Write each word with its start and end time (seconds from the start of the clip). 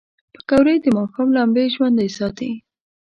پکورې 0.33 0.75
د 0.83 0.85
ماښام 0.97 1.27
لمبې 1.37 1.63
ژوندۍ 1.73 2.09
ساتي 2.17 2.51